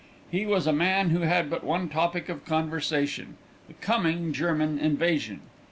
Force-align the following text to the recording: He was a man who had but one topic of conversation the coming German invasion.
He 0.31 0.47
was 0.47 0.65
a 0.65 0.73
man 0.73 1.11
who 1.11 1.19
had 1.19 1.47
but 1.47 1.63
one 1.63 1.87
topic 1.87 2.27
of 2.27 2.43
conversation 2.43 3.37
the 3.67 3.75
coming 3.75 4.33
German 4.33 4.79
invasion. 4.79 5.41